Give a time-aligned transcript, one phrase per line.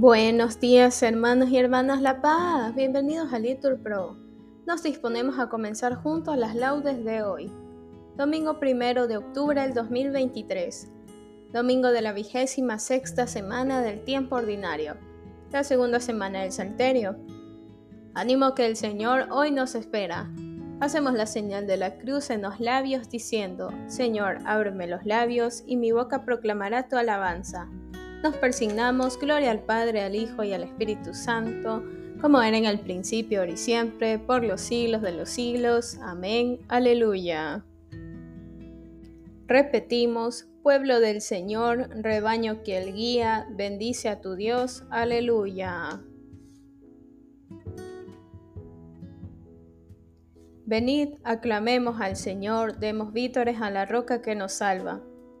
[0.00, 4.16] Buenos días hermanos y hermanas La Paz, bienvenidos a Litur Pro.
[4.64, 7.52] Nos disponemos a comenzar juntos las laudes de hoy,
[8.16, 10.88] domingo primero de octubre del 2023,
[11.52, 14.94] domingo de la vigésima sexta semana del tiempo ordinario,
[15.50, 17.16] la segunda semana del Salterio.
[18.14, 20.30] Ánimo que el Señor hoy nos espera.
[20.78, 25.76] Hacemos la señal de la cruz en los labios diciendo, Señor, ábreme los labios y
[25.76, 27.68] mi boca proclamará tu alabanza.
[28.22, 31.84] Nos persignamos, gloria al Padre, al Hijo y al Espíritu Santo,
[32.20, 35.98] como era en el principio, ahora y siempre, por los siglos de los siglos.
[36.02, 36.58] Amén.
[36.66, 37.64] Aleluya.
[39.46, 44.82] Repetimos, pueblo del Señor, rebaño que el guía, bendice a tu Dios.
[44.90, 46.02] Aleluya.
[50.66, 55.00] Venid, aclamemos al Señor, demos vítores a la roca que nos salva.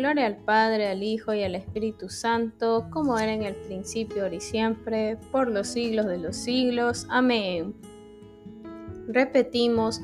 [0.00, 4.36] Gloria al Padre, al Hijo y al Espíritu Santo, como era en el principio, ahora
[4.36, 7.06] y siempre, por los siglos de los siglos.
[7.10, 7.74] Amén.
[9.08, 10.00] Repetimos,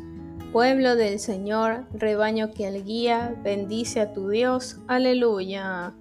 [0.53, 4.83] pueblo del Señor, rebaño que al guía, bendice a tu Dios.
[4.87, 5.95] Aleluya.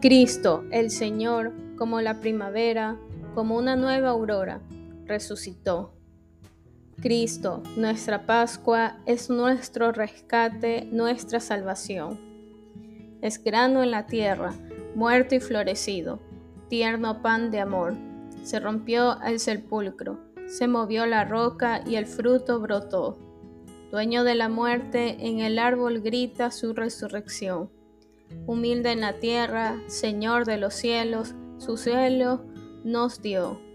[0.00, 2.96] Cristo, el Señor, como la primavera,
[3.34, 4.62] como una nueva aurora,
[5.04, 5.95] resucitó
[7.00, 12.18] Cristo, nuestra Pascua, es nuestro rescate, nuestra salvación.
[13.20, 14.54] Es grano en la tierra,
[14.94, 16.20] muerto y florecido,
[16.70, 17.94] tierno pan de amor.
[18.44, 23.18] Se rompió el sepulcro, se movió la roca y el fruto brotó.
[23.90, 27.70] Dueño de la muerte, en el árbol grita su resurrección.
[28.46, 32.46] Humilde en la tierra, Señor de los cielos, su cielo
[32.84, 33.65] nos dio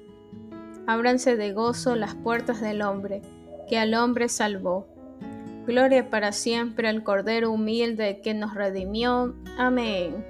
[0.91, 3.21] ábranse de gozo las puertas del hombre,
[3.67, 4.87] que al hombre salvó.
[5.65, 9.35] Gloria para siempre al Cordero humilde que nos redimió.
[9.57, 10.25] Amén.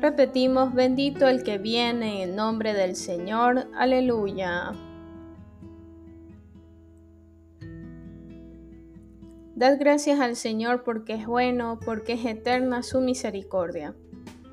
[0.00, 3.68] Repetimos, bendito el que viene en nombre del Señor.
[3.74, 4.72] Aleluya.
[9.56, 13.96] Dad gracias al Señor porque es bueno, porque es eterna su misericordia.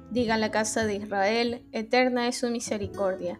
[0.10, 3.40] Diga la casa de Israel, eterna es su misericordia.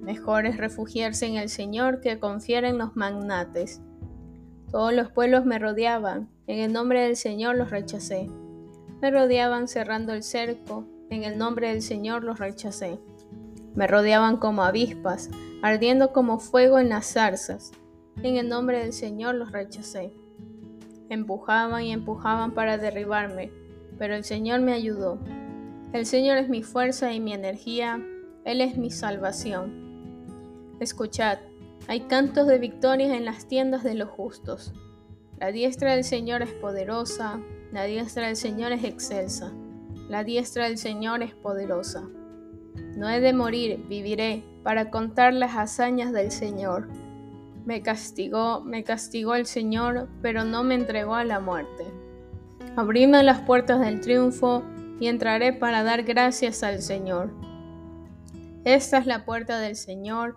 [0.00, 3.82] Mejor es refugiarse en el Señor que confiar en los magnates.
[4.70, 8.30] Todos los pueblos me rodeaban, en el nombre del Señor los rechacé.
[9.02, 12.98] Me rodeaban cerrando el cerco, en el nombre del Señor los rechacé.
[13.74, 15.30] Me rodeaban como avispas,
[15.62, 17.72] ardiendo como fuego en las zarzas.
[18.22, 20.12] En el nombre del Señor los rechacé.
[21.08, 23.50] Empujaban y empujaban para derribarme,
[23.98, 25.18] pero el Señor me ayudó.
[25.92, 28.00] El Señor es mi fuerza y mi energía,
[28.44, 29.89] Él es mi salvación.
[30.80, 31.40] Escuchad,
[31.88, 34.72] hay cantos de victorias en las tiendas de los justos.
[35.38, 37.38] La diestra del Señor es poderosa,
[37.70, 39.52] la diestra del Señor es excelsa,
[40.08, 42.08] la diestra del Señor es poderosa.
[42.96, 46.88] No he de morir, viviré, para contar las hazañas del Señor.
[47.66, 51.84] Me castigó, me castigó el Señor, pero no me entregó a la muerte.
[52.76, 54.62] Abrime las puertas del triunfo
[54.98, 57.30] y entraré para dar gracias al Señor.
[58.64, 60.36] Esta es la puerta del Señor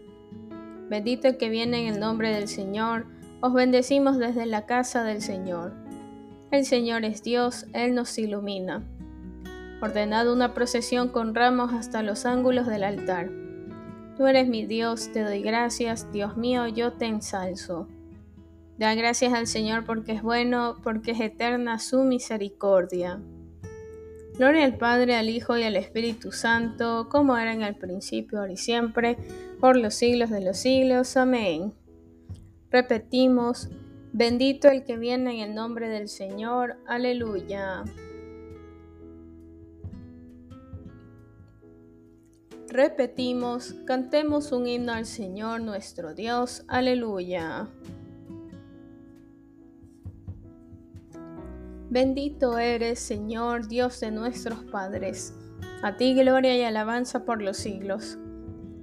[0.91, 3.05] Bendito el que viene en el nombre del Señor,
[3.39, 5.71] os bendecimos desde la casa del Señor.
[6.51, 8.83] El Señor es Dios, Él nos ilumina.
[9.81, 13.29] Ordenad una procesión con ramos hasta los ángulos del altar.
[14.17, 17.87] Tú eres mi Dios, te doy gracias, Dios mío, yo te ensalzo.
[18.77, 23.21] Da gracias al Señor porque es bueno, porque es eterna su misericordia.
[24.37, 28.53] Gloria al Padre, al Hijo y al Espíritu Santo, como era en el principio, ahora
[28.53, 29.17] y siempre,
[29.61, 31.15] por los siglos de los siglos.
[31.15, 31.73] Amén.
[32.71, 33.69] Repetimos,
[34.11, 36.77] bendito el que viene en el nombre del Señor.
[36.87, 37.83] Aleluya.
[42.67, 46.63] Repetimos, cantemos un himno al Señor nuestro Dios.
[46.67, 47.67] Aleluya.
[51.89, 55.35] Bendito eres, Señor, Dios de nuestros padres.
[55.83, 58.17] A ti gloria y alabanza por los siglos.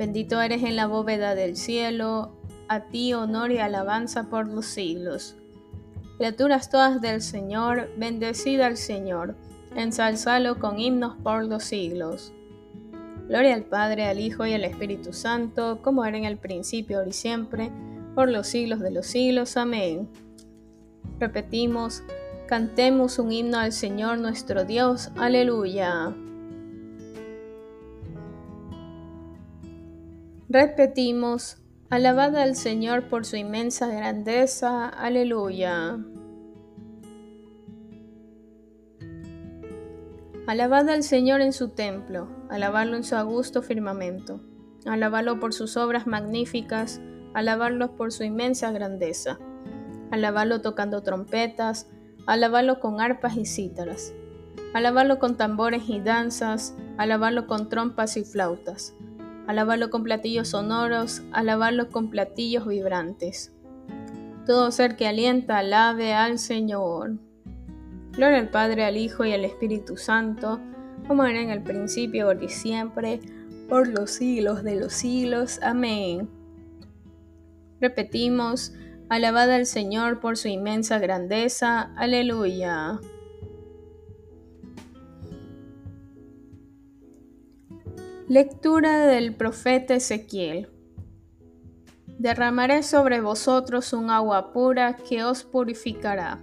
[0.00, 2.32] Bendito eres en la bóveda del cielo,
[2.68, 5.36] a ti honor y alabanza por los siglos.
[6.16, 9.36] Criaturas todas del Señor, bendecida al Señor,
[9.76, 12.32] ensalzalo con himnos por los siglos.
[13.28, 17.10] Gloria al Padre, al Hijo y al Espíritu Santo, como era en el principio, ahora
[17.10, 17.70] y siempre,
[18.14, 19.58] por los siglos de los siglos.
[19.58, 20.08] Amén.
[21.18, 22.02] Repetimos,
[22.48, 25.10] cantemos un himno al Señor nuestro Dios.
[25.18, 26.14] Aleluya.
[30.50, 31.56] Repetimos,
[31.88, 34.88] alabad al Señor por su inmensa grandeza.
[34.88, 35.98] Aleluya.
[40.46, 44.40] Alabad al Señor en su templo, alabadlo en su augusto firmamento,
[44.84, 47.00] alabadlo por sus obras magníficas,
[47.32, 49.38] alabadlo por su inmensa grandeza
[50.10, 51.88] alabarlo tocando trompetas,
[52.26, 54.12] alabarlo con arpas y cítaras,
[54.74, 58.94] alabarlo con tambores y danzas, alabarlo con trompas y flautas,
[59.46, 63.52] alabarlo con platillos sonoros, alabarlo con platillos vibrantes.
[64.46, 67.18] Todo ser que alienta, alabe al Señor.
[68.12, 70.60] Gloria al Padre, al Hijo y al Espíritu Santo,
[71.06, 73.20] como era en el principio, ahora y siempre,
[73.68, 75.60] por los siglos de los siglos.
[75.62, 76.28] Amén.
[77.80, 78.72] Repetimos,
[79.10, 81.92] Alabad al Señor por su inmensa grandeza.
[81.96, 83.00] Aleluya.
[88.30, 90.68] Lectura del profeta Ezequiel.
[92.06, 96.38] Derramaré sobre vosotros un agua pura que os purificará.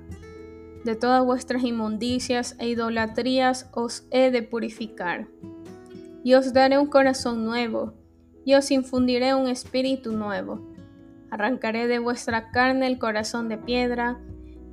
[0.84, 5.30] De todas vuestras inmundicias e idolatrías os he de purificar.
[6.26, 7.94] Y os daré un corazón nuevo,
[8.44, 10.60] y os infundiré un espíritu nuevo
[11.32, 14.20] Arrancaré de vuestra carne el corazón de piedra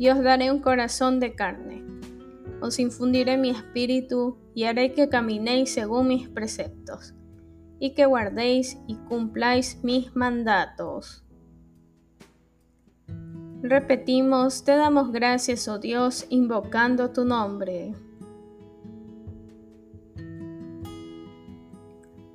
[0.01, 1.85] y os daré un corazón de carne.
[2.61, 7.15] Os infundiré mi espíritu y haré que caminéis según mis preceptos
[7.79, 11.25] y que guardéis y cumpláis mis mandatos.
[13.63, 17.95] Repetimos, te damos gracias, oh Dios, invocando tu nombre.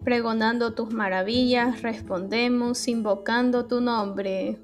[0.10, 4.58] pregonando tus maravillas, respondemos invocando tu nombre.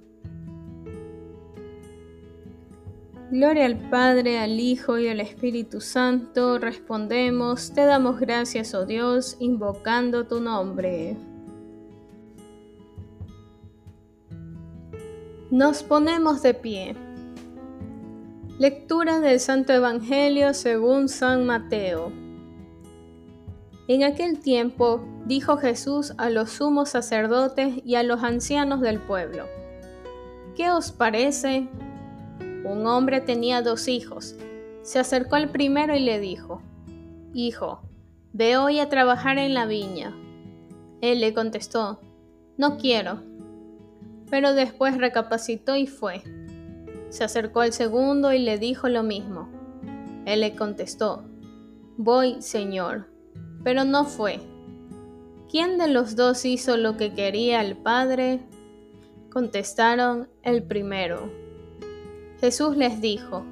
[3.32, 9.38] Gloria al Padre, al Hijo y al Espíritu Santo, respondemos, te damos gracias, oh Dios,
[9.40, 11.18] invocando tu nombre.
[15.50, 16.96] Nos ponemos de pie.
[18.60, 22.12] Lectura del Santo Evangelio según San Mateo.
[23.88, 29.46] En aquel tiempo dijo Jesús a los sumos sacerdotes y a los ancianos del pueblo,
[30.56, 31.68] ¿qué os parece?
[32.66, 34.36] Un hombre tenía dos hijos.
[34.82, 36.62] Se acercó al primero y le dijo,
[37.34, 37.80] Hijo,
[38.34, 40.14] ve hoy a trabajar en la viña.
[41.00, 42.02] Él le contestó,
[42.58, 43.22] No quiero.
[44.30, 46.22] Pero después recapacitó y fue.
[47.10, 49.48] Se acercó al segundo y le dijo lo mismo.
[50.26, 51.24] Él le contestó,
[51.98, 53.16] Voy, Señor
[53.66, 54.40] pero no fue.
[55.50, 58.42] ¿Quién de los dos hizo lo que quería el Padre?
[59.32, 61.32] Contestaron el primero.
[62.40, 63.46] Jesús les dijo,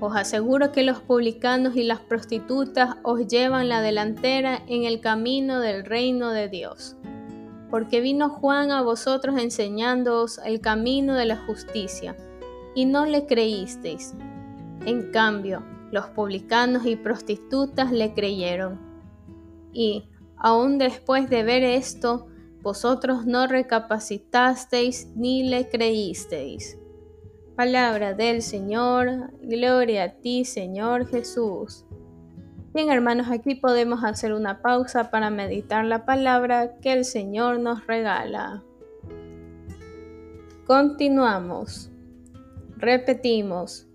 [0.00, 5.60] Os aseguro que los publicanos y las prostitutas os llevan la delantera en el camino
[5.60, 6.96] del reino de Dios.
[7.70, 12.16] Porque vino Juan a vosotros enseñándoos el camino de la justicia,
[12.74, 14.14] y no le creísteis.
[14.84, 18.78] En cambio, los publicanos y prostitutas le creyeron.
[19.72, 22.26] Y, aun después de ver esto,
[22.62, 26.78] vosotros no recapacitasteis ni le creísteis.
[27.56, 31.86] Palabra del Señor, gloria a ti Señor Jesús.
[32.74, 37.86] Bien hermanos, aquí podemos hacer una pausa para meditar la palabra que el Señor nos
[37.86, 38.62] regala.
[40.66, 41.90] Continuamos.
[42.76, 43.88] Repetimos.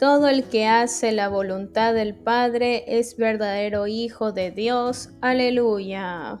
[0.00, 5.10] Todo el que hace la voluntad del Padre es verdadero Hijo de Dios.
[5.20, 6.40] Aleluya.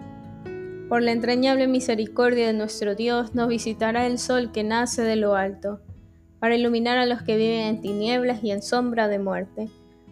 [0.91, 5.35] por la entrañable misericordia de nuestro Dios nos visitará el sol que nace de lo
[5.35, 5.79] alto,
[6.37, 9.69] para iluminar a los que viven en tinieblas y en sombra de muerte,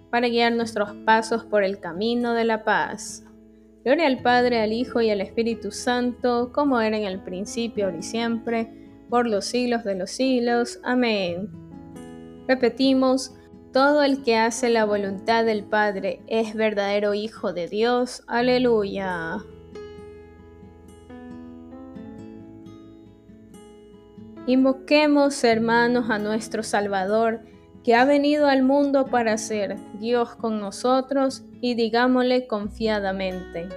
[0.10, 3.26] para guiar nuestros pasos por el camino de la paz.
[3.84, 7.98] Gloria al Padre, al Hijo y al Espíritu Santo, como era en el principio, ahora
[7.98, 8.70] y siempre,
[9.10, 10.80] por los siglos de los siglos.
[10.86, 11.50] Amén.
[12.48, 13.36] Repetimos,
[13.74, 18.24] todo el que hace la voluntad del Padre es verdadero Hijo de Dios.
[18.28, 19.40] Aleluya.
[24.50, 27.42] Invoquemos, hermanos, a nuestro Salvador,
[27.84, 33.70] que ha venido al mundo para ser Dios con nosotros, y digámosle confiadamente.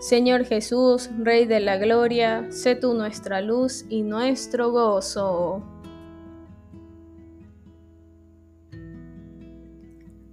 [0.00, 5.62] Señor Jesús, Rey de la Gloria, sé tú nuestra luz y nuestro gozo.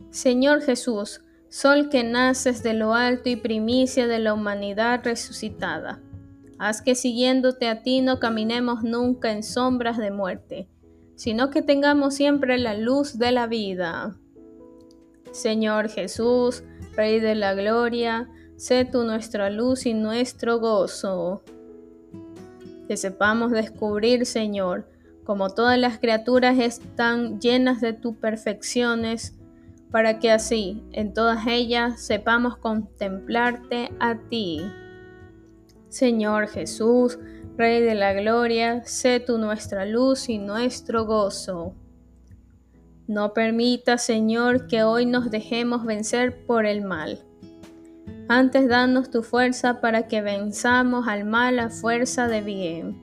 [0.09, 5.99] Señor Jesús, Sol que naces de lo alto y primicia de la humanidad resucitada
[6.59, 10.67] Haz que siguiéndote a ti no caminemos nunca en sombras de muerte,
[11.15, 14.17] sino que tengamos siempre la luz de la vida.
[15.31, 16.63] Señor Jesús,
[16.95, 21.43] Rey de la Gloria, sé tú nuestra luz y nuestro gozo.
[22.89, 24.89] Que sepamos descubrir, Señor,
[25.23, 29.35] como todas las criaturas están llenas de tus perfecciones,
[29.91, 34.61] para que así, en todas ellas, sepamos contemplarte a ti.
[35.89, 37.17] Señor Jesús,
[37.57, 41.73] Rey de la Gloria, sé tú nuestra luz y nuestro gozo.
[43.07, 47.25] No permita, Señor, que hoy nos dejemos vencer por el mal.
[48.27, 53.01] Antes danos tu fuerza para que venzamos al mal a fuerza de bien.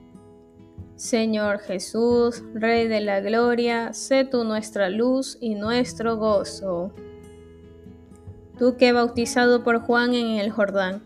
[0.95, 6.93] Señor Jesús, Rey de la Gloria, sé tú nuestra luz y nuestro gozo.
[8.57, 11.03] Tú que bautizado por Juan en el Jordán,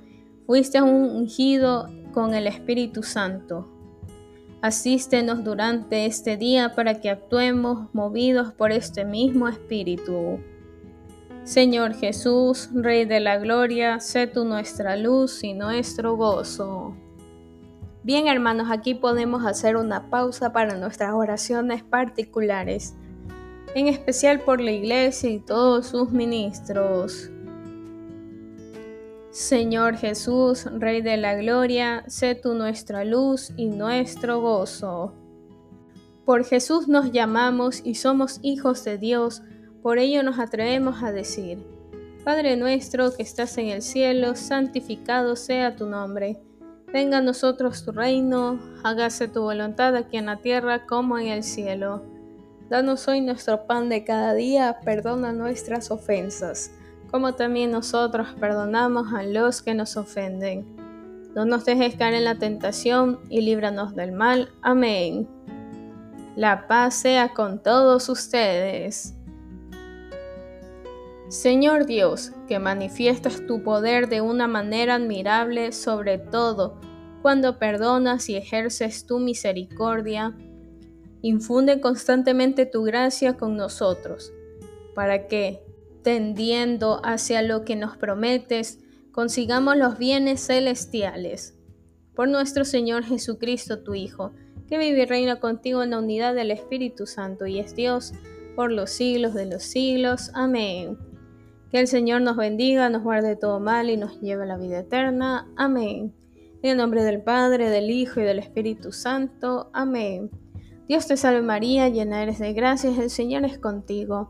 [0.52, 3.70] Fuiste ungido con el Espíritu Santo.
[4.62, 10.42] Asístenos durante este día para que actuemos movidos por este mismo Espíritu.
[11.46, 16.98] Señor Jesús, Rey de la Gloria, sé tú nuestra luz y nuestro gozo.
[18.04, 22.94] Bien hermanos, aquí podemos hacer una pausa para nuestras oraciones particulares,
[23.74, 27.31] en especial por la Iglesia y todos sus ministros.
[29.32, 35.14] Señor Jesús, Rey de la Gloria, sé tú nuestra luz y nuestro gozo.
[36.26, 39.42] Por Jesús nos llamamos y somos hijos de Dios,
[39.82, 41.66] por ello nos atrevemos a decir,
[42.26, 46.38] Padre nuestro que estás en el cielo, santificado sea tu nombre.
[46.92, 51.44] Venga a nosotros tu reino, hágase tu voluntad aquí en la tierra como en el
[51.44, 52.04] cielo.
[52.70, 56.72] Danos hoy nuestro pan de cada día, perdona nuestras ofensas
[57.12, 60.66] como también nosotros perdonamos a los que nos ofenden.
[61.36, 64.50] No nos dejes caer en la tentación y líbranos del mal.
[64.62, 65.28] Amén.
[66.36, 69.14] La paz sea con todos ustedes.
[71.30, 76.80] Señor Dios, que manifiestas tu poder de una manera admirable, sobre todo
[77.22, 80.36] cuando perdonas y ejerces tu misericordia,
[81.22, 84.34] infunde constantemente tu gracia con nosotros,
[84.96, 85.64] para que,
[86.04, 88.80] tendiendo hacia lo que nos prometes,
[89.12, 91.58] consigamos los bienes celestiales.
[92.16, 94.34] Por nuestro Señor Jesucristo, tu Hijo,
[94.68, 98.14] que vive y reina contigo en la unidad del Espíritu Santo y es Dios
[98.56, 100.32] por los siglos de los siglos.
[100.34, 100.98] Amén.
[101.72, 104.80] Que el Señor nos bendiga, nos guarde todo mal y nos lleve a la vida
[104.80, 105.48] eterna.
[105.56, 106.14] Amén.
[106.62, 109.70] En el nombre del Padre, del Hijo y del Espíritu Santo.
[109.74, 110.30] Amén.
[110.88, 114.30] Dios te salve María, llena eres de gracias, el Señor es contigo.